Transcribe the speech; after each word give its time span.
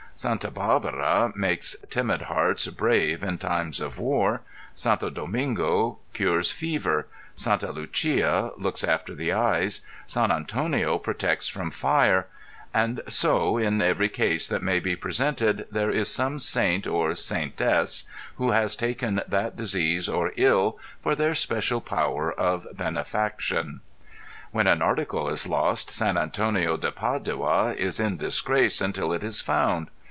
Sta. 0.13 0.35
B├Īrbara 0.37 1.35
makes 1.35 1.75
timid 1.89 2.23
hearts 2.23 2.67
brave 2.67 3.23
in 3.23 3.39
times 3.39 3.79
of 3.79 3.97
war; 3.97 4.41
Santo 4.75 5.09
Domingo 5.09 5.97
cures 6.13 6.51
fever, 6.51 7.07
Santa 7.33 7.71
Lucia 7.71 8.51
looks 8.55 8.83
after 8.83 9.15
the 9.15 9.33
eyes, 9.33 9.83
San 10.05 10.29
Antonio 10.31 10.99
protects 10.99 11.47
from 11.47 11.71
fire; 11.71 12.27
and 12.71 13.01
so 13.07 13.57
in 13.57 13.81
every 13.81 14.09
case 14.09 14.47
that 14.47 14.61
may 14.61 14.79
be 14.79 14.95
presented 14.95 15.65
there 15.71 15.89
is 15.89 16.07
some 16.13 16.37
saint 16.37 16.85
(or 16.85 17.15
saintess) 17.15 18.03
who 18.35 18.51
has 18.51 18.75
taken 18.75 19.23
that 19.27 19.55
disease 19.55 20.07
or 20.07 20.33
ill 20.37 20.77
for 21.01 21.15
their 21.15 21.33
special 21.33 21.81
power 21.81 22.31
of 22.31 22.67
benefaction. 22.73 23.81
When 24.51 24.67
an 24.67 24.83
article 24.83 25.29
is 25.29 25.47
lost 25.47 25.89
San 25.89 26.15
Antonio 26.15 26.77
de 26.77 26.91
Padua 26.91 27.73
is 27.73 27.99
in 27.99 28.17
disgrace 28.17 28.81
until 28.81 29.11
it 29.13 29.23
is 29.23 29.41
found. 29.41 29.87